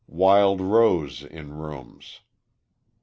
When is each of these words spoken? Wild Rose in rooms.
Wild 0.07 0.61
Rose 0.61 1.21
in 1.23 1.53
rooms. 1.53 2.21